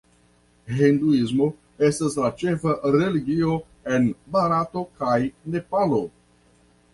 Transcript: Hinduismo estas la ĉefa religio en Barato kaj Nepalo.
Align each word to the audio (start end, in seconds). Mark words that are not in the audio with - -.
Hinduismo 0.77 1.49
estas 1.87 2.17
la 2.21 2.31
ĉefa 2.39 2.73
religio 2.95 3.53
en 3.99 4.09
Barato 4.37 4.85
kaj 5.03 5.15
Nepalo. 5.59 6.03